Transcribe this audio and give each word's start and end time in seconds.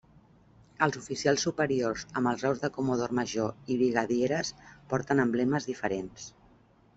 Els 0.85 0.95
oficials 1.01 1.43
superiors 1.47 2.05
amb 2.21 2.31
els 2.31 2.45
graus 2.45 2.61
de 2.63 2.69
comodor 2.77 3.13
major 3.19 3.53
i 3.75 3.77
brigadieres 3.83 4.51
porten 4.95 5.23
emblemes 5.27 5.71
diferents. 5.73 6.27